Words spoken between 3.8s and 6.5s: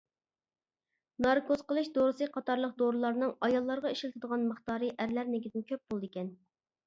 ئىشلىتىلىدىغان مىقدارى ئەرلەرنىڭكىدىن كۆپ بولىدىكەن.